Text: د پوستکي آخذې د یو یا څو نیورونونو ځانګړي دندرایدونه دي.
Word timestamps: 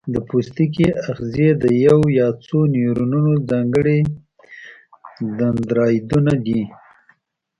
د 0.13 0.15
پوستکي 0.29 0.87
آخذې 1.09 1.49
د 1.63 1.65
یو 1.85 1.99
یا 2.19 2.27
څو 2.45 2.57
نیورونونو 2.75 3.33
ځانګړي 3.49 3.99
دندرایدونه 5.39 6.33
دي. 6.45 6.61